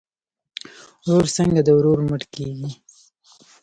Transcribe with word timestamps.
ورور 1.05 1.27
څنګه 1.37 1.59
د 1.63 1.69
ورور 1.77 1.99
مټ 2.09 2.21
کیږي؟ 2.35 2.69